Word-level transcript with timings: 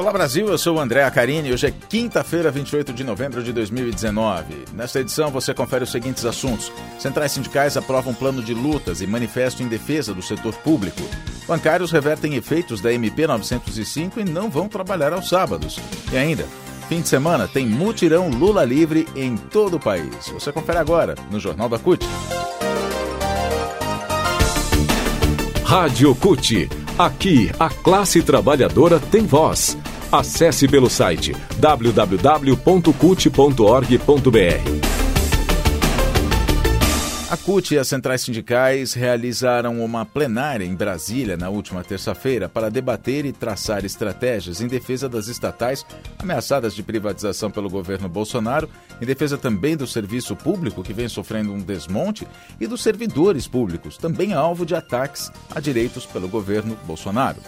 Olá 0.00 0.14
Brasil, 0.14 0.48
eu 0.48 0.56
sou 0.56 0.76
o 0.76 0.80
André 0.80 1.04
Acarini 1.04 1.52
hoje 1.52 1.66
é 1.66 1.70
quinta-feira, 1.70 2.50
28 2.50 2.90
de 2.90 3.04
novembro 3.04 3.42
de 3.42 3.52
2019. 3.52 4.64
Nesta 4.72 5.00
edição 5.00 5.30
você 5.30 5.52
confere 5.52 5.84
os 5.84 5.92
seguintes 5.92 6.24
assuntos. 6.24 6.72
Centrais 6.98 7.32
sindicais 7.32 7.76
aprovam 7.76 8.14
plano 8.14 8.42
de 8.42 8.54
lutas 8.54 9.02
e 9.02 9.06
manifesto 9.06 9.62
em 9.62 9.68
defesa 9.68 10.14
do 10.14 10.22
setor 10.22 10.54
público. 10.54 11.02
Bancários 11.46 11.92
revertem 11.92 12.34
efeitos 12.34 12.80
da 12.80 12.90
MP 12.90 13.26
905 13.26 14.20
e 14.20 14.24
não 14.24 14.48
vão 14.48 14.68
trabalhar 14.68 15.12
aos 15.12 15.28
sábados. 15.28 15.78
E 16.10 16.16
ainda, 16.16 16.46
fim 16.88 17.02
de 17.02 17.08
semana 17.08 17.46
tem 17.46 17.66
mutirão 17.66 18.30
Lula 18.30 18.64
livre 18.64 19.06
em 19.14 19.36
todo 19.36 19.76
o 19.76 19.80
país. 19.80 20.30
Você 20.32 20.50
confere 20.50 20.78
agora 20.78 21.14
no 21.30 21.38
Jornal 21.38 21.68
da 21.68 21.78
CUT. 21.78 22.06
Rádio 25.62 26.14
CUT. 26.14 26.70
Aqui, 26.98 27.50
a 27.58 27.68
classe 27.68 28.22
trabalhadora 28.22 28.98
tem 28.98 29.26
voz. 29.26 29.76
Acesse 30.12 30.66
pelo 30.66 30.90
site 30.90 31.32
www.cut.org.br. 31.60 32.50
A 37.30 37.36
CUT 37.36 37.74
e 37.74 37.78
as 37.78 37.86
centrais 37.86 38.22
sindicais 38.22 38.92
realizaram 38.92 39.84
uma 39.84 40.04
plenária 40.04 40.64
em 40.64 40.74
Brasília 40.74 41.36
na 41.36 41.48
última 41.48 41.84
terça-feira 41.84 42.48
para 42.48 42.68
debater 42.68 43.24
e 43.24 43.30
traçar 43.32 43.84
estratégias 43.84 44.60
em 44.60 44.66
defesa 44.66 45.08
das 45.08 45.28
estatais 45.28 45.86
ameaçadas 46.18 46.74
de 46.74 46.82
privatização 46.82 47.48
pelo 47.48 47.70
governo 47.70 48.08
Bolsonaro, 48.08 48.68
em 49.00 49.06
defesa 49.06 49.38
também 49.38 49.76
do 49.76 49.86
serviço 49.86 50.34
público 50.34 50.82
que 50.82 50.92
vem 50.92 51.08
sofrendo 51.08 51.52
um 51.52 51.60
desmonte 51.60 52.26
e 52.60 52.66
dos 52.66 52.82
servidores 52.82 53.46
públicos, 53.46 53.96
também 53.96 54.32
alvo 54.32 54.66
de 54.66 54.74
ataques 54.74 55.30
a 55.54 55.60
direitos 55.60 56.04
pelo 56.04 56.26
governo 56.26 56.76
Bolsonaro. 56.84 57.38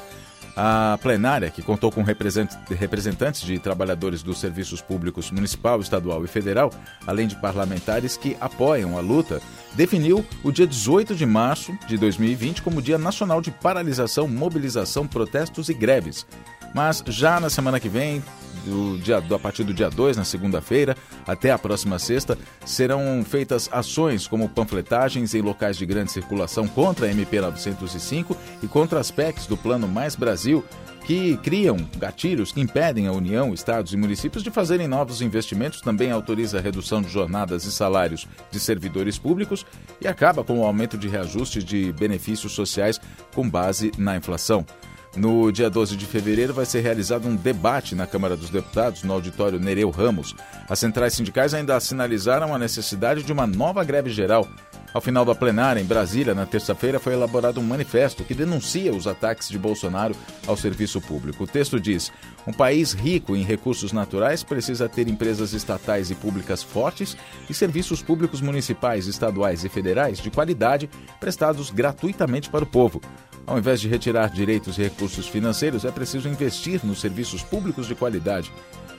A 0.55 0.99
plenária, 1.01 1.51
que 1.51 1.63
contou 1.63 1.91
com 1.91 2.03
representantes 2.03 3.41
de 3.41 3.59
trabalhadores 3.59 4.23
dos 4.23 4.39
serviços 4.39 4.83
públicos 4.83 5.31
municipal, 5.31 5.81
estadual 5.81 6.23
e 6.25 6.29
federal, 6.29 6.71
além 7.07 7.27
de 7.27 7.37
parlamentares 7.37 8.19
que 8.19 8.37
apoiam 8.39 8.99
a 8.99 9.01
luta, 9.01 9.41
definiu 9.75 10.25
o 10.45 10.53
dia 10.53 10.67
18 10.67 11.15
de 11.15 11.25
março 11.25 11.73
de 11.87 11.97
2020 11.97 12.61
como 12.61 12.83
Dia 12.83 12.99
Nacional 12.99 13.41
de 13.41 13.51
Paralisação, 13.51 14.29
Mobilização, 14.29 15.07
Protestos 15.07 15.71
e 15.71 15.75
Greves. 15.75 16.27
Mas 16.75 17.03
já 17.07 17.39
na 17.39 17.51
semana 17.51 17.79
que 17.79 17.89
vem, 17.89 18.23
do 18.65 18.99
dia, 18.99 19.19
a 19.19 19.39
partir 19.39 19.65
do 19.65 19.75
dia 19.75 19.91
2, 19.91 20.17
na 20.17 20.25
segunda-feira, 20.25 20.97
até 21.27 21.51
a 21.51 21.59
próxima 21.59 21.99
sexta, 21.99 22.39
serão 22.65 23.25
feitas 23.25 23.69
ações 23.73 24.27
como 24.27 24.49
panfletagens 24.49 25.35
em 25.35 25.43
locais 25.43 25.77
de 25.77 25.85
grande 25.85 26.13
circulação 26.13 26.67
contra 26.67 27.07
a 27.07 27.11
MP 27.11 27.41
905 27.41 28.37
e 28.63 28.69
contra 28.69 29.01
as 29.01 29.11
PECs 29.11 29.47
do 29.47 29.57
Plano 29.57 29.89
Mais 29.89 30.15
Brasil, 30.15 30.65
que 31.05 31.37
criam 31.39 31.77
gatilhos 31.97 32.53
que 32.53 32.61
impedem 32.61 33.09
a 33.09 33.13
União, 33.13 33.53
estados 33.53 33.93
e 33.93 33.97
municípios 33.97 34.45
de 34.45 34.53
fazerem 34.53 34.87
novos 34.87 35.21
investimentos, 35.21 35.81
também 35.81 36.13
autoriza 36.13 36.59
a 36.59 36.61
redução 36.61 37.03
de 37.03 37.09
jornadas 37.09 37.65
e 37.65 37.73
salários 37.73 38.27
de 38.51 38.61
servidores 38.61 39.19
públicos 39.19 39.67
e 40.01 40.07
acaba 40.07 40.45
com 40.45 40.61
o 40.61 40.65
aumento 40.65 40.97
de 40.97 41.09
reajustes 41.09 41.65
de 41.65 41.93
benefícios 41.93 42.53
sociais 42.53 43.01
com 43.35 43.49
base 43.49 43.91
na 43.99 44.17
inflação. 44.17 44.65
No 45.15 45.53
dia 45.53 45.69
12 45.69 45.95
de 45.95 46.07
fevereiro 46.07 46.55
vai 46.55 46.65
ser 46.65 46.81
realizado 46.81 47.29
um 47.29 47.37
debate 47.37 47.95
na 47.95 48.07
Câmara 48.07 48.35
dos 48.35 48.49
Deputados, 48.49 49.03
no 49.03 49.13
auditório 49.13 49.61
Nereu 49.61 49.91
Ramos. 49.91 50.35
As 50.67 50.79
centrais 50.79 51.13
sindicais 51.13 51.53
ainda 51.53 51.79
sinalizaram 51.81 52.55
a 52.55 52.59
necessidade 52.59 53.23
de 53.23 53.31
uma 53.31 53.47
nova 53.47 53.85
greve 53.85 54.09
geral. 54.09 54.49
Ao 54.95 55.03
final 55.03 55.23
da 55.23 55.35
plenária, 55.35 55.81
em 55.81 55.85
Brasília, 55.85 56.35
na 56.35 56.47
terça-feira, 56.47 56.99
foi 56.99 57.13
elaborado 57.13 57.61
um 57.61 57.63
manifesto 57.63 58.25
que 58.25 58.35
denuncia 58.35 58.95
os 58.95 59.07
ataques 59.07 59.51
de 59.51 59.59
Bolsonaro 59.59 60.15
ao 60.47 60.57
serviço 60.57 60.99
público. 60.99 61.45
O 61.45 61.47
texto 61.47 61.79
diz: 61.79 62.11
um 62.47 62.53
país 62.53 62.95
rico 62.95 63.37
em 63.37 63.43
recursos 63.43 63.93
naturais 63.93 64.43
precisa 64.43 64.89
ter 64.89 65.09
empresas 65.09 65.53
estatais 65.53 66.11
e 66.11 66.15
públicas 66.15 66.63
fortes 66.63 67.17
e 67.51 67.55
serviços 67.55 68.03
públicos 68.03 68.41
municipais, 68.41 69.07
estaduais 69.07 69.63
e 69.63 69.69
federais 69.69 70.19
de 70.19 70.31
qualidade 70.31 70.89
prestados 71.21 71.71
gratuitamente 71.71 72.49
para 72.49 72.65
o 72.65 72.67
povo. 72.67 73.01
Ao 73.47 73.59
invés 73.59 73.81
de 73.81 73.89
retirar 73.89 74.31
direitos 74.31 74.79
e 74.79 74.83
recursos 74.83 75.27
financeiros, 75.27 75.85
é 75.85 75.91
preciso 75.91 76.29
investir 76.29 76.85
nos 76.85 77.01
serviços 77.01 77.43
públicos 77.43 77.87
de 77.87 77.95
qualidade. 77.95 78.53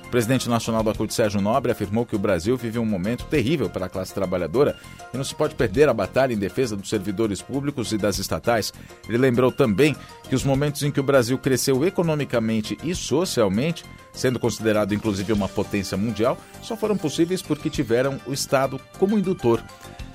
O 0.05 0.09
presidente 0.13 0.47
nacional 0.47 0.83
da 0.83 0.93
CUT, 0.93 1.11
Sérgio 1.11 1.41
Nobre, 1.41 1.71
afirmou 1.71 2.05
que 2.05 2.15
o 2.15 2.19
Brasil 2.19 2.55
vive 2.55 2.77
um 2.77 2.85
momento 2.85 3.25
terrível 3.25 3.67
para 3.67 3.87
a 3.87 3.89
classe 3.89 4.13
trabalhadora 4.13 4.77
e 5.11 5.17
não 5.17 5.23
se 5.23 5.33
pode 5.33 5.55
perder 5.55 5.89
a 5.89 5.93
batalha 5.93 6.33
em 6.33 6.37
defesa 6.37 6.75
dos 6.75 6.87
servidores 6.87 7.41
públicos 7.41 7.91
e 7.91 7.97
das 7.97 8.19
estatais. 8.19 8.71
Ele 9.09 9.17
lembrou 9.17 9.51
também 9.51 9.95
que 10.29 10.35
os 10.35 10.43
momentos 10.43 10.83
em 10.83 10.91
que 10.91 10.99
o 10.99 11.03
Brasil 11.03 11.35
cresceu 11.39 11.83
economicamente 11.83 12.77
e 12.83 12.93
socialmente, 12.93 13.83
sendo 14.11 14.39
considerado 14.39 14.93
inclusive 14.93 15.33
uma 15.33 15.49
potência 15.49 15.97
mundial, 15.97 16.37
só 16.61 16.77
foram 16.77 16.95
possíveis 16.95 17.41
porque 17.41 17.69
tiveram 17.69 18.19
o 18.27 18.33
Estado 18.33 18.79
como 18.99 19.17
indutor. 19.17 19.63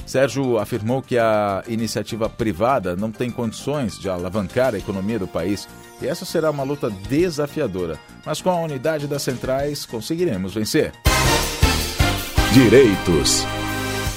Sérgio 0.09 0.57
afirmou 0.57 1.03
que 1.03 1.19
a 1.19 1.63
iniciativa 1.69 2.31
privada 2.31 2.97
não 2.97 3.13
tem 3.13 3.31
condições 3.31 3.99
de 3.99 4.09
alavancar 4.09 4.75
a 4.75 4.79
economia 4.79 5.19
do 5.19 5.29
país 5.29 5.69
e 6.01 6.07
essa 6.07 6.25
será 6.25 6.51
uma 6.51 6.63
luta 6.63 6.89
desafiadora. 6.89 7.99
Mas 8.25 8.41
com 8.41 8.49
a 8.49 8.59
unidade 8.59 9.07
das 9.07 9.21
centrais 9.21 9.85
conseguiremos 9.85 10.55
vencer. 10.55 10.93
Direitos. 12.55 13.45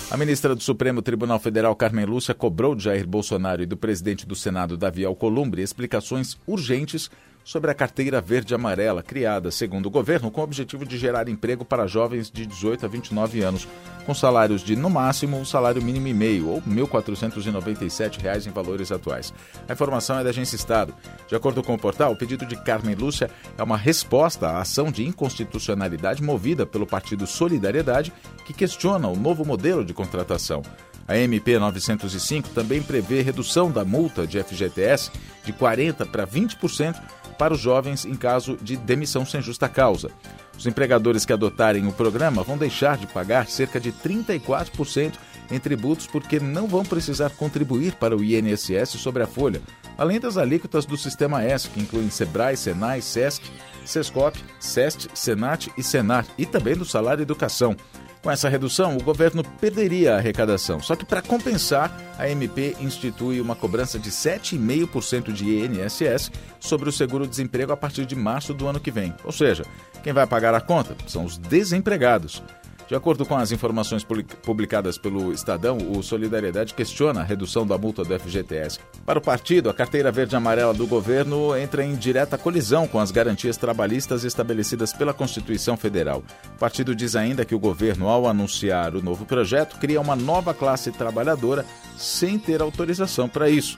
A 0.10 0.16
ministra 0.16 0.56
do 0.56 0.64
Supremo 0.64 1.02
Tribunal 1.02 1.40
Federal, 1.40 1.76
Carmen 1.76 2.06
Lúcia, 2.06 2.34
cobrou 2.34 2.74
de 2.74 2.86
Jair 2.86 3.06
Bolsonaro 3.06 3.62
e 3.62 3.66
do 3.66 3.76
presidente 3.76 4.26
do 4.26 4.36
Senado, 4.36 4.78
Davi 4.78 5.04
Alcolumbre, 5.04 5.62
explicações 5.62 6.38
urgentes 6.48 7.12
sobre 7.44 7.72
a 7.72 7.74
carteira 7.74 8.22
verde-amarela, 8.22 9.02
criada, 9.04 9.52
segundo 9.52 9.88
o 9.88 9.90
governo, 9.90 10.32
com 10.32 10.42
o 10.42 10.44
objetivo 10.44 10.86
de 10.86 10.98
gerar 10.98 11.28
emprego 11.28 11.66
para 11.66 11.88
jovens 11.88 12.30
de 12.30 12.46
18 12.46 12.86
a 12.86 12.90
29 12.90 13.42
anos, 13.42 13.68
com 14.06 14.14
salários 14.14 14.64
de, 14.64 14.76
no 14.76 14.90
máximo, 14.90 15.38
um 15.38 15.46
salário 15.46 15.82
mínimo 15.82 16.08
e 16.08 16.14
meio, 16.14 16.50
ou 16.50 16.60
R$ 16.60 16.64
1.497 16.70 18.48
em 18.48 18.52
valores 18.52 18.92
atuais. 18.92 19.34
A 19.68 19.74
informação 19.74 20.20
é 20.20 20.24
da 20.24 20.30
Agência 20.30 20.56
Estado. 20.56 20.94
De 21.28 21.36
acordo 21.36 21.64
com 21.64 21.74
o 21.74 21.80
portal, 21.80 22.12
o 22.12 22.16
pedido 22.16 22.46
de 22.46 22.56
Carmen 22.56 22.96
Lúcia 22.96 23.30
é 23.58 23.64
uma 23.64 23.78
resposta 23.78 24.48
à 24.48 24.62
ação 24.62 24.92
de 24.92 25.06
inconstitucionalidade 25.06 26.24
movida 26.24 26.66
pelo 26.66 26.88
Partido 26.88 27.28
Solidariedade, 27.28 28.14
que 28.46 28.54
questiona 28.54 29.08
o 29.08 29.16
novo 29.16 29.46
modelo 29.46 29.84
de 29.86 29.94
contratação. 29.94 30.62
A 31.08 31.18
MP 31.18 31.58
905 31.60 32.50
também 32.50 32.82
prevê 32.82 33.22
redução 33.22 33.72
da 33.72 33.84
multa 33.84 34.26
de 34.26 34.42
FGTS 34.42 35.12
de 35.44 35.54
40% 35.54 36.10
para 36.10 36.26
20% 36.26 37.02
para 37.38 37.54
os 37.54 37.60
jovens 37.60 38.06
em 38.06 38.16
caso 38.16 38.58
de 38.62 38.78
demissão 38.78 39.26
sem 39.26 39.42
justa 39.42 39.68
causa. 39.68 40.12
Os 40.58 40.68
empregadores 40.68 41.26
que 41.26 41.34
adotarem 41.34 41.88
o 41.88 41.92
programa 41.92 42.44
vão 42.44 42.58
deixar 42.58 42.98
de 42.98 43.08
pagar 43.08 43.48
cerca 43.48 43.80
de 43.80 43.92
34% 43.92 45.14
em 45.50 45.60
tributos 45.60 46.08
porque 46.08 46.40
não 46.40 46.68
vão 46.68 46.84
precisar 46.84 47.32
contribuir 47.32 47.96
para 47.96 48.16
o 48.16 48.24
INSS 48.24 48.92
sobre 48.92 49.24
a 49.24 49.28
folha, 49.28 49.62
além 49.98 50.20
das 50.20 50.38
alíquotas 50.38 50.86
do 50.86 50.96
Sistema 50.96 51.44
S, 51.44 51.68
que 51.68 51.80
incluem 51.80 52.10
Sebrae, 52.10 52.56
Senai, 52.56 53.02
Sesc, 53.02 53.50
Sescop, 53.86 54.40
SEST, 54.60 55.10
Senat 55.14 55.72
e 55.78 55.84
Senar, 55.84 56.26
e 56.38 56.46
também 56.46 56.76
do 56.76 56.86
salário 56.86 57.22
educação. 57.22 57.76
Com 58.22 58.30
essa 58.30 58.48
redução, 58.48 58.98
o 58.98 59.04
governo 59.04 59.44
perderia 59.60 60.14
a 60.14 60.18
arrecadação. 60.18 60.80
Só 60.80 60.96
que, 60.96 61.04
para 61.04 61.24
compensar, 61.24 61.92
a 62.20 62.30
MP 62.30 62.76
institui 62.80 63.42
uma 63.42 63.56
cobrança 63.56 63.98
de 63.98 64.12
7,5% 64.12 65.32
de 65.32 65.66
INSS 65.66 66.32
sobre 66.60 66.88
o 66.88 66.92
seguro-desemprego 66.92 67.72
a 67.72 67.78
partir 67.78 68.06
de 68.06 68.16
março 68.16 68.54
do 68.54 68.68
ano 68.68 68.80
que 68.80 68.92
vem. 68.92 69.12
Ou 69.24 69.32
seja, 69.32 69.66
quem 70.04 70.14
vai 70.14 70.28
pagar 70.28 70.54
a 70.54 70.62
conta 70.62 70.96
são 71.08 71.26
os 71.26 71.36
desempregados. 71.36 72.44
De 72.92 72.96
acordo 72.98 73.26
com 73.26 73.38
as 73.38 73.54
informações 73.54 74.06
publicadas 74.44 74.98
pelo 74.98 75.32
Estadão, 75.32 75.78
o 75.78 76.04
Solidariedade 76.04 76.74
questiona 76.74 77.22
a 77.22 77.24
redução 77.24 77.66
da 77.66 77.78
multa 77.78 78.04
do 78.04 78.20
FGTS. 78.20 78.82
Para 79.06 79.18
o 79.18 79.22
partido, 79.22 79.70
a 79.70 79.74
carteira 79.74 80.12
verde-amarela 80.12 80.74
do 80.74 80.86
governo 80.86 81.56
entra 81.56 81.86
em 81.86 81.96
direta 81.96 82.38
colisão 82.38 82.86
com 82.90 83.00
as 83.00 83.10
garantias 83.10 83.56
trabalhistas 83.56 84.26
estabelecidas 84.26 84.92
pela 84.92 85.14
Constituição 85.14 85.78
Federal. 85.78 86.22
O 86.54 86.60
partido 86.60 86.94
diz 86.94 87.16
ainda 87.16 87.46
que 87.46 87.56
o 87.56 87.60
governo, 87.60 88.10
ao 88.10 88.28
anunciar 88.28 88.94
o 88.94 89.02
novo 89.02 89.24
projeto, 89.24 89.80
cria 89.80 90.02
uma 90.02 90.18
nova 90.18 90.54
classe 90.54 90.92
trabalhadora 90.92 91.66
sem 91.96 92.38
ter 92.38 92.62
autorização 92.62 93.30
para 93.30 93.50
isso. 93.50 93.78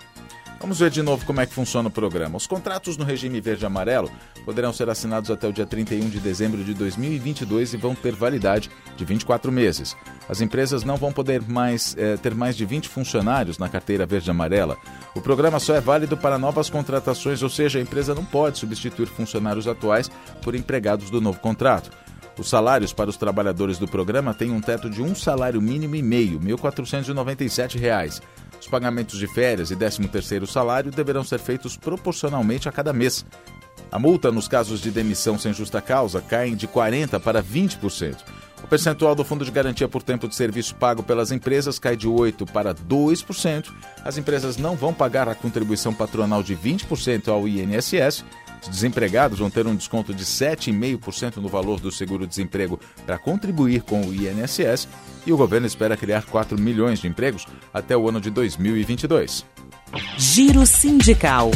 Vamos 0.63 0.79
ver 0.79 0.91
de 0.91 1.01
novo 1.01 1.25
como 1.25 1.41
é 1.41 1.45
que 1.45 1.53
funciona 1.53 1.89
o 1.89 1.91
programa. 1.91 2.37
Os 2.37 2.47
contratos 2.47 2.95
no 2.95 3.03
regime 3.03 3.41
verde 3.41 3.65
e 3.65 3.67
amarelo 3.67 4.09
poderão 4.45 4.71
ser 4.71 4.89
assinados 4.89 5.29
até 5.29 5.45
o 5.45 5.51
dia 5.51 5.65
31 5.65 6.07
de 6.07 6.21
dezembro 6.21 6.63
de 6.63 6.73
2022 6.73 7.73
e 7.73 7.77
vão 7.77 7.93
ter 7.93 8.15
validade 8.15 8.71
de 8.95 9.03
24 9.03 9.51
meses. 9.51 9.93
As 10.29 10.39
empresas 10.39 10.85
não 10.85 10.95
vão 10.95 11.11
poder 11.11 11.41
mais 11.41 11.93
eh, 11.97 12.15
ter 12.15 12.33
mais 12.33 12.55
de 12.55 12.63
20 12.63 12.87
funcionários 12.87 13.57
na 13.57 13.67
carteira 13.67 14.05
verde 14.05 14.29
e 14.29 14.31
amarela. 14.31 14.77
O 15.13 15.19
programa 15.19 15.59
só 15.59 15.75
é 15.75 15.81
válido 15.81 16.15
para 16.15 16.37
novas 16.37 16.69
contratações, 16.69 17.43
ou 17.43 17.49
seja, 17.49 17.77
a 17.77 17.81
empresa 17.81 18.15
não 18.15 18.23
pode 18.23 18.57
substituir 18.57 19.07
funcionários 19.07 19.67
atuais 19.67 20.09
por 20.41 20.55
empregados 20.55 21.09
do 21.09 21.19
novo 21.19 21.41
contrato. 21.41 21.91
Os 22.39 22.49
salários 22.49 22.93
para 22.93 23.09
os 23.09 23.17
trabalhadores 23.17 23.77
do 23.77 23.87
programa 23.87 24.33
têm 24.33 24.51
um 24.51 24.61
teto 24.61 24.89
de 24.89 25.01
um 25.01 25.13
salário 25.13 25.61
mínimo 25.61 25.95
e 25.95 26.01
meio, 26.01 26.39
R$ 26.39 26.53
1.497. 26.55 28.21
Os 28.63 28.69
pagamentos 28.69 29.19
de 29.19 29.27
férias 29.27 29.71
e 29.71 29.75
13º 29.75 30.47
salário 30.47 30.89
deverão 30.89 31.21
ser 31.21 31.37
feitos 31.37 31.75
proporcionalmente 31.75 32.69
a 32.69 32.71
cada 32.71 32.93
mês. 32.93 33.25
A 33.91 33.99
multa 33.99 34.31
nos 34.31 34.47
casos 34.47 34.79
de 34.79 34.89
demissão 34.89 35.37
sem 35.37 35.51
justa 35.53 35.81
causa 35.81 36.21
cai 36.21 36.51
de 36.51 36.65
40% 36.65 37.19
para 37.19 37.43
20%. 37.43 38.15
O 38.63 38.67
percentual 38.67 39.13
do 39.15 39.25
Fundo 39.25 39.43
de 39.43 39.51
Garantia 39.51 39.89
por 39.89 40.01
Tempo 40.01 40.29
de 40.29 40.35
Serviço 40.35 40.75
pago 40.75 41.03
pelas 41.03 41.29
empresas 41.29 41.77
cai 41.77 41.97
de 41.97 42.07
8% 42.07 42.49
para 42.53 42.73
2%. 42.73 43.69
As 44.01 44.17
empresas 44.17 44.55
não 44.55 44.77
vão 44.77 44.93
pagar 44.93 45.27
a 45.27 45.35
contribuição 45.35 45.93
patronal 45.93 46.41
de 46.41 46.55
20% 46.55 47.27
ao 47.27 47.45
INSS 47.45 48.23
desempregados 48.67 49.39
vão 49.39 49.49
ter 49.49 49.65
um 49.67 49.75
desconto 49.75 50.13
de 50.13 50.23
7,5% 50.23 51.37
no 51.37 51.47
valor 51.47 51.79
do 51.79 51.91
seguro-desemprego 51.91 52.79
para 53.05 53.17
contribuir 53.17 53.81
com 53.81 54.01
o 54.01 54.13
INSS 54.13 54.87
e 55.25 55.31
o 55.31 55.37
governo 55.37 55.67
espera 55.67 55.97
criar 55.97 56.23
4 56.23 56.59
milhões 56.59 56.99
de 56.99 57.07
empregos 57.07 57.45
até 57.73 57.95
o 57.95 58.07
ano 58.07 58.19
de 58.19 58.29
2022. 58.29 59.45
Giro 60.17 60.65
Sindical. 60.65 61.51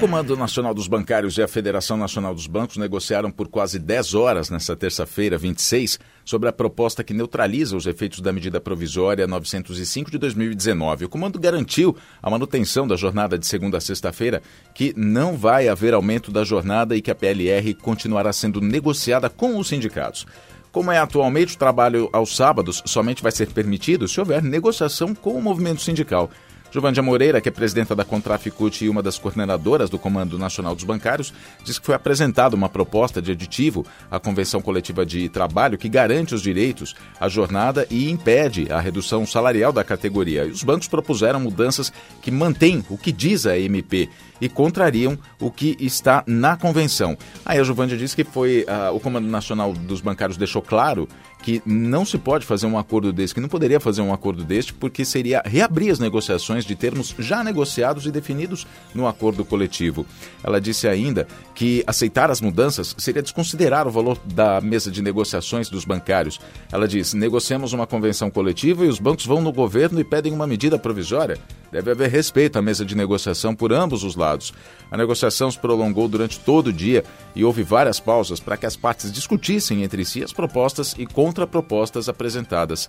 Comando 0.00 0.34
Nacional 0.34 0.72
dos 0.72 0.88
Bancários 0.88 1.36
e 1.36 1.42
a 1.42 1.46
Federação 1.46 1.94
Nacional 1.94 2.34
dos 2.34 2.46
Bancos 2.46 2.78
negociaram 2.78 3.30
por 3.30 3.48
quase 3.48 3.78
10 3.78 4.14
horas 4.14 4.48
nesta 4.48 4.74
terça-feira, 4.74 5.36
26, 5.36 6.00
sobre 6.24 6.48
a 6.48 6.52
proposta 6.52 7.04
que 7.04 7.12
neutraliza 7.12 7.76
os 7.76 7.86
efeitos 7.86 8.22
da 8.22 8.32
medida 8.32 8.58
provisória 8.58 9.26
905 9.26 10.10
de 10.10 10.16
2019. 10.16 11.04
O 11.04 11.08
comando 11.10 11.38
garantiu 11.38 11.94
a 12.22 12.30
manutenção 12.30 12.88
da 12.88 12.96
jornada 12.96 13.38
de 13.38 13.46
segunda 13.46 13.76
a 13.76 13.80
sexta-feira, 13.80 14.40
que 14.74 14.94
não 14.96 15.36
vai 15.36 15.68
haver 15.68 15.92
aumento 15.92 16.32
da 16.32 16.44
jornada 16.44 16.96
e 16.96 17.02
que 17.02 17.10
a 17.10 17.14
PLR 17.14 17.74
continuará 17.74 18.32
sendo 18.32 18.62
negociada 18.62 19.28
com 19.28 19.58
os 19.58 19.68
sindicatos. 19.68 20.26
Como 20.72 20.90
é 20.90 20.96
atualmente, 20.96 21.56
o 21.56 21.58
trabalho 21.58 22.08
aos 22.10 22.34
sábados 22.34 22.82
somente 22.86 23.22
vai 23.22 23.32
ser 23.32 23.48
permitido 23.52 24.08
se 24.08 24.18
houver 24.18 24.42
negociação 24.42 25.14
com 25.14 25.32
o 25.36 25.42
movimento 25.42 25.82
sindical. 25.82 26.30
Giovandia 26.70 27.02
Moreira, 27.02 27.40
que 27.40 27.48
é 27.48 27.52
presidenta 27.52 27.96
da 27.96 28.04
Contraficute 28.04 28.84
e 28.84 28.88
uma 28.88 29.02
das 29.02 29.18
coordenadoras 29.18 29.90
do 29.90 29.98
Comando 29.98 30.38
Nacional 30.38 30.74
dos 30.74 30.84
Bancários, 30.84 31.32
diz 31.64 31.78
que 31.78 31.86
foi 31.86 31.94
apresentada 31.94 32.54
uma 32.54 32.68
proposta 32.68 33.20
de 33.20 33.32
aditivo 33.32 33.84
à 34.10 34.20
Convenção 34.20 34.62
Coletiva 34.62 35.04
de 35.04 35.28
Trabalho 35.28 35.76
que 35.76 35.88
garante 35.88 36.34
os 36.34 36.42
direitos 36.42 36.94
à 37.18 37.28
jornada 37.28 37.86
e 37.90 38.08
impede 38.08 38.70
a 38.70 38.78
redução 38.78 39.26
salarial 39.26 39.72
da 39.72 39.82
categoria. 39.82 40.44
E 40.44 40.50
os 40.50 40.62
bancos 40.62 40.86
propuseram 40.86 41.40
mudanças 41.40 41.92
que 42.22 42.30
mantêm 42.30 42.84
o 42.88 42.96
que 42.96 43.10
diz 43.10 43.46
a 43.46 43.58
MP 43.58 44.08
e 44.40 44.48
contrariam 44.48 45.18
o 45.38 45.50
que 45.50 45.76
está 45.80 46.24
na 46.26 46.56
convenção. 46.56 47.16
Aí 47.44 47.58
a 47.58 47.64
Giovandia 47.64 47.96
disse 47.96 48.16
que 48.16 48.24
foi 48.24 48.64
uh, 48.64 48.94
o 48.94 49.00
Comando 49.00 49.28
Nacional 49.28 49.72
dos 49.72 50.00
Bancários 50.00 50.38
deixou 50.38 50.62
claro 50.62 51.08
que 51.42 51.62
não 51.64 52.04
se 52.04 52.18
pode 52.18 52.44
fazer 52.44 52.66
um 52.66 52.78
acordo 52.78 53.12
desse, 53.12 53.34
que 53.34 53.40
não 53.40 53.48
poderia 53.48 53.80
fazer 53.80 54.02
um 54.02 54.12
acordo 54.12 54.44
deste, 54.44 54.72
porque 54.72 55.04
seria 55.04 55.42
reabrir 55.44 55.90
as 55.90 55.98
negociações 55.98 56.59
de 56.64 56.74
termos 56.74 57.14
já 57.18 57.42
negociados 57.44 58.06
e 58.06 58.10
definidos 58.10 58.66
no 58.94 59.06
acordo 59.06 59.44
coletivo. 59.44 60.06
Ela 60.42 60.60
disse 60.60 60.88
ainda 60.88 61.26
que 61.54 61.84
aceitar 61.86 62.30
as 62.30 62.40
mudanças 62.40 62.94
seria 62.98 63.22
desconsiderar 63.22 63.86
o 63.86 63.90
valor 63.90 64.18
da 64.24 64.60
mesa 64.60 64.90
de 64.90 65.02
negociações 65.02 65.68
dos 65.68 65.84
bancários. 65.84 66.40
Ela 66.72 66.88
diz: 66.88 67.14
negociamos 67.14 67.72
uma 67.72 67.86
convenção 67.86 68.30
coletiva 68.30 68.84
e 68.84 68.88
os 68.88 68.98
bancos 68.98 69.26
vão 69.26 69.40
no 69.40 69.52
governo 69.52 70.00
e 70.00 70.04
pedem 70.04 70.32
uma 70.32 70.46
medida 70.46 70.78
provisória. 70.78 71.38
Deve 71.70 71.92
haver 71.92 72.10
respeito 72.10 72.58
à 72.58 72.62
mesa 72.62 72.84
de 72.84 72.96
negociação 72.96 73.54
por 73.54 73.72
ambos 73.72 74.02
os 74.02 74.16
lados. 74.16 74.52
A 74.90 74.96
negociação 74.96 75.50
se 75.50 75.58
prolongou 75.58 76.08
durante 76.08 76.40
todo 76.40 76.68
o 76.68 76.72
dia 76.72 77.04
e 77.34 77.44
houve 77.44 77.62
várias 77.62 78.00
pausas 78.00 78.40
para 78.40 78.56
que 78.56 78.66
as 78.66 78.76
partes 78.76 79.12
discutissem 79.12 79.84
entre 79.84 80.04
si 80.04 80.24
as 80.24 80.32
propostas 80.32 80.94
e 80.98 81.06
contrapropostas 81.06 82.08
apresentadas. 82.08 82.88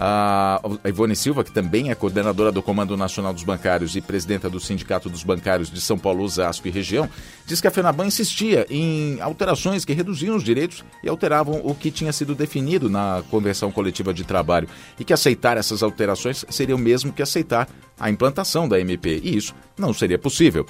A 0.00 0.60
Ivone 0.84 1.16
Silva, 1.16 1.42
que 1.42 1.50
também 1.50 1.90
é 1.90 1.94
coordenadora 1.94 2.52
do 2.52 2.62
Comando 2.62 2.96
Nacional 2.96 3.34
dos 3.34 3.42
Bancários 3.42 3.96
e 3.96 4.00
presidenta 4.00 4.48
do 4.48 4.60
Sindicato 4.60 5.10
dos 5.10 5.24
Bancários 5.24 5.70
de 5.70 5.80
São 5.80 5.98
Paulo, 5.98 6.22
Osasco 6.22 6.68
e 6.68 6.70
região, 6.70 7.08
diz 7.44 7.60
que 7.60 7.66
a 7.66 7.70
FENABAN 7.70 8.06
insistia 8.06 8.64
em 8.70 9.20
alterações 9.20 9.84
que 9.84 9.92
reduziam 9.92 10.36
os 10.36 10.44
direitos 10.44 10.84
e 11.02 11.08
alteravam 11.08 11.60
o 11.64 11.74
que 11.74 11.90
tinha 11.90 12.12
sido 12.12 12.34
definido 12.34 12.88
na 12.88 13.24
Convenção 13.28 13.72
Coletiva 13.72 14.14
de 14.14 14.22
Trabalho 14.22 14.68
e 15.00 15.04
que 15.04 15.12
aceitar 15.12 15.56
essas 15.56 15.82
alterações 15.82 16.44
seria 16.48 16.76
o 16.76 16.78
mesmo 16.78 17.12
que 17.12 17.22
aceitar 17.22 17.68
a 17.98 18.08
implantação 18.08 18.68
da 18.68 18.78
MP, 18.78 19.20
e 19.24 19.36
isso 19.36 19.52
não 19.76 19.92
seria 19.92 20.18
possível. 20.18 20.64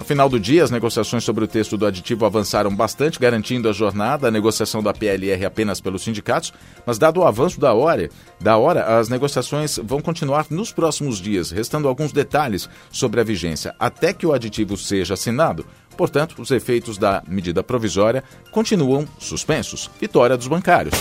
No 0.00 0.06
final 0.06 0.30
do 0.30 0.40
dia, 0.40 0.64
as 0.64 0.70
negociações 0.70 1.22
sobre 1.22 1.44
o 1.44 1.46
texto 1.46 1.76
do 1.76 1.84
aditivo 1.84 2.24
avançaram 2.24 2.74
bastante, 2.74 3.20
garantindo 3.20 3.68
a 3.68 3.72
jornada, 3.72 4.28
a 4.28 4.30
negociação 4.30 4.82
da 4.82 4.94
PLR 4.94 5.44
apenas 5.44 5.78
pelos 5.78 6.02
sindicatos, 6.02 6.54
mas 6.86 6.96
dado 6.96 7.20
o 7.20 7.24
avanço 7.26 7.60
da 7.60 7.74
hora, 7.74 8.08
da 8.40 8.56
hora, 8.56 8.98
as 8.98 9.10
negociações 9.10 9.78
vão 9.84 10.00
continuar 10.00 10.46
nos 10.48 10.72
próximos 10.72 11.18
dias, 11.18 11.50
restando 11.50 11.86
alguns 11.86 12.12
detalhes 12.12 12.66
sobre 12.90 13.20
a 13.20 13.24
vigência, 13.24 13.74
até 13.78 14.14
que 14.14 14.26
o 14.26 14.32
aditivo 14.32 14.74
seja 14.74 15.12
assinado. 15.12 15.66
Portanto, 15.98 16.40
os 16.40 16.50
efeitos 16.50 16.96
da 16.96 17.22
medida 17.28 17.62
provisória 17.62 18.24
continuam 18.50 19.06
suspensos. 19.18 19.90
Vitória 20.00 20.34
dos 20.34 20.48
bancários. 20.48 20.94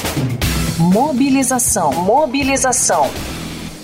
Mobilização. 0.78 1.94
Mobilização. 1.94 3.10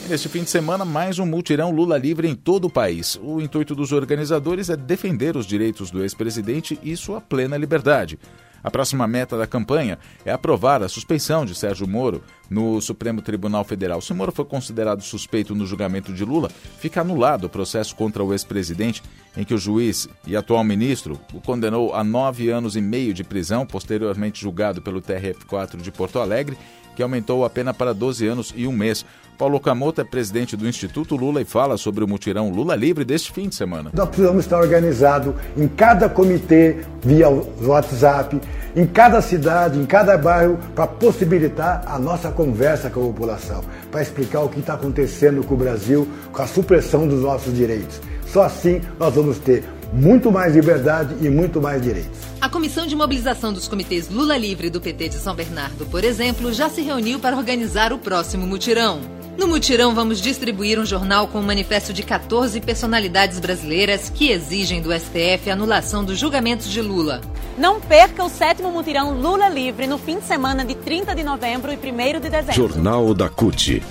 Neste 0.07 0.29
fim 0.29 0.43
de 0.43 0.51
semana, 0.51 0.85
mais 0.85 1.17
um 1.17 1.25
multirão 1.25 1.71
Lula 1.71 1.97
livre 1.97 2.27
em 2.27 2.35
todo 2.35 2.65
o 2.65 2.69
país. 2.69 3.19
O 3.23 3.41
intuito 3.41 3.73
dos 3.73 3.91
organizadores 3.91 4.69
é 4.69 4.77
defender 4.77 5.35
os 5.35 5.47
direitos 5.47 5.89
do 5.89 6.03
ex-presidente 6.03 6.77
e 6.83 6.95
sua 6.95 7.19
plena 7.19 7.57
liberdade. 7.57 8.19
A 8.65 8.71
próxima 8.71 9.05
meta 9.05 9.37
da 9.37 9.45
campanha 9.45 9.99
é 10.25 10.31
aprovar 10.31 10.81
a 10.81 10.89
suspeição 10.89 11.45
de 11.45 11.53
Sérgio 11.53 11.87
Moro 11.87 12.23
no 12.49 12.81
Supremo 12.81 13.21
Tribunal 13.21 13.63
Federal. 13.63 14.01
Se 14.01 14.11
Moro 14.11 14.31
for 14.31 14.43
considerado 14.43 15.03
suspeito 15.03 15.53
no 15.53 15.67
julgamento 15.67 16.11
de 16.11 16.25
Lula, 16.25 16.49
fica 16.79 17.01
anulado 17.01 17.43
o 17.43 17.49
processo 17.49 17.95
contra 17.95 18.23
o 18.23 18.33
ex-presidente, 18.33 19.03
em 19.37 19.43
que 19.43 19.53
o 19.53 19.57
juiz 19.59 20.09
e 20.25 20.35
atual 20.35 20.63
ministro 20.63 21.19
o 21.31 21.39
condenou 21.39 21.93
a 21.93 22.03
nove 22.03 22.49
anos 22.49 22.75
e 22.75 22.81
meio 22.81 23.13
de 23.13 23.23
prisão, 23.23 23.67
posteriormente 23.67 24.41
julgado 24.41 24.81
pelo 24.81 24.99
TRF4 24.99 25.77
de 25.77 25.91
Porto 25.91 26.17
Alegre, 26.17 26.57
que 26.95 27.03
aumentou 27.03 27.45
a 27.45 27.49
pena 27.49 27.71
para 27.71 27.93
12 27.93 28.25
anos 28.25 28.53
e 28.55 28.65
um 28.65 28.71
mês. 28.71 29.05
Paulo 29.37 29.59
Camoto 29.59 29.99
é 29.99 30.03
presidente 30.03 30.55
do 30.55 30.67
Instituto 30.67 31.15
Lula 31.17 31.41
e 31.41 31.45
fala 31.45 31.75
sobre 31.75 32.03
o 32.03 32.07
mutirão 32.07 32.49
Lula 32.49 32.73
Livre 32.73 33.03
deste 33.03 33.33
fim 33.33 33.49
de 33.49 33.55
semana. 33.55 33.91
Nós 33.93 34.07
precisamos 34.07 34.45
estar 34.45 34.59
organizados 34.59 35.35
em 35.57 35.67
cada 35.67 36.07
comitê, 36.07 36.85
via 37.03 37.27
WhatsApp, 37.29 38.39
em 38.75 38.85
cada 38.85 39.21
cidade, 39.21 39.79
em 39.79 39.85
cada 39.85 40.17
bairro, 40.17 40.59
para 40.75 40.85
possibilitar 40.87 41.83
a 41.87 41.97
nossa 41.97 42.29
conversa 42.29 42.89
com 42.89 43.01
a 43.01 43.07
população, 43.07 43.63
para 43.89 44.01
explicar 44.01 44.41
o 44.41 44.49
que 44.49 44.59
está 44.59 44.73
acontecendo 44.73 45.43
com 45.43 45.53
o 45.53 45.57
Brasil, 45.57 46.07
com 46.31 46.41
a 46.41 46.47
supressão 46.47 47.07
dos 47.07 47.21
nossos 47.21 47.55
direitos. 47.55 48.01
Só 48.27 48.43
assim 48.43 48.81
nós 48.99 49.13
vamos 49.15 49.39
ter 49.39 49.63
muito 49.93 50.31
mais 50.31 50.53
liberdade 50.53 51.15
e 51.21 51.29
muito 51.29 51.61
mais 51.61 51.81
direitos. 51.81 52.19
A 52.41 52.49
comissão 52.49 52.85
de 52.85 52.95
mobilização 52.95 53.53
dos 53.53 53.67
comitês 53.67 54.09
Lula 54.09 54.37
Livre 54.37 54.69
do 54.69 54.81
PT 54.81 55.09
de 55.09 55.15
São 55.15 55.33
Bernardo, 55.33 55.85
por 55.85 56.03
exemplo, 56.03 56.51
já 56.51 56.69
se 56.69 56.81
reuniu 56.81 57.19
para 57.19 57.37
organizar 57.37 57.93
o 57.93 57.97
próximo 57.97 58.45
mutirão. 58.45 58.99
No 59.37 59.47
mutirão, 59.47 59.93
vamos 59.93 60.21
distribuir 60.21 60.79
um 60.79 60.85
jornal 60.85 61.27
com 61.27 61.39
um 61.39 61.43
manifesto 61.43 61.91
de 61.91 62.03
14 62.03 62.61
personalidades 62.61 63.39
brasileiras 63.39 64.09
que 64.09 64.31
exigem 64.31 64.81
do 64.81 64.93
STF 64.93 65.49
a 65.49 65.53
anulação 65.53 66.05
dos 66.05 66.17
julgamentos 66.17 66.69
de 66.69 66.81
Lula. 66.81 67.19
Não 67.57 67.79
perca 67.79 68.23
o 68.23 68.29
sétimo 68.29 68.69
mutirão 68.69 69.19
Lula 69.19 69.47
Livre 69.47 69.87
no 69.87 69.97
fim 69.97 70.19
de 70.19 70.25
semana 70.25 70.65
de 70.65 70.75
30 70.75 71.15
de 71.15 71.23
novembro 71.23 71.71
e 71.71 71.75
1 71.75 72.19
de 72.19 72.29
dezembro. 72.29 72.53
Jornal 72.53 73.13
da 73.13 73.29
CUT. 73.29 73.81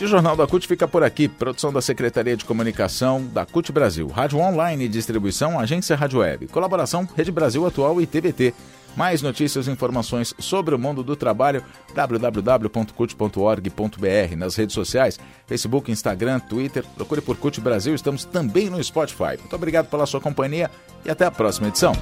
O 0.00 0.06
Jornal 0.06 0.34
da 0.34 0.46
CUT 0.46 0.66
fica 0.66 0.88
por 0.88 1.04
aqui. 1.04 1.28
Produção 1.28 1.72
da 1.72 1.80
Secretaria 1.80 2.36
de 2.36 2.44
Comunicação 2.44 3.24
da 3.32 3.46
CUT 3.46 3.70
Brasil. 3.70 4.08
Rádio 4.08 4.38
Online 4.38 4.86
e 4.86 4.88
Distribuição, 4.88 5.60
Agência 5.60 5.94
Rádio 5.94 6.20
Web. 6.20 6.48
Colaboração 6.48 7.08
Rede 7.16 7.30
Brasil 7.30 7.64
Atual 7.64 8.00
e 8.00 8.06
TBT. 8.06 8.52
Mais 8.96 9.22
notícias 9.22 9.68
e 9.68 9.70
informações 9.70 10.34
sobre 10.38 10.74
o 10.74 10.78
mundo 10.78 11.04
do 11.04 11.14
trabalho, 11.14 11.62
www.cut.org.br. 11.94 14.36
Nas 14.36 14.56
redes 14.56 14.74
sociais, 14.74 15.20
Facebook, 15.46 15.92
Instagram, 15.92 16.40
Twitter. 16.40 16.84
Procure 16.96 17.20
por 17.20 17.36
CUT 17.36 17.60
Brasil. 17.60 17.94
Estamos 17.94 18.24
também 18.24 18.68
no 18.68 18.82
Spotify. 18.82 19.36
Muito 19.38 19.54
obrigado 19.54 19.88
pela 19.88 20.06
sua 20.06 20.20
companhia 20.20 20.68
e 21.04 21.10
até 21.10 21.26
a 21.26 21.30
próxima 21.30 21.68
edição. 21.68 21.92